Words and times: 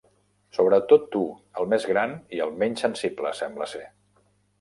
Sobretot 0.57 1.03
tu, 1.15 1.19
el 1.63 1.69
més 1.73 1.85
gran, 1.91 2.15
i 2.37 2.41
el 2.47 2.55
menys 2.63 2.85
sensible, 2.87 3.35
sembla 3.41 3.69
ser. 3.75 3.83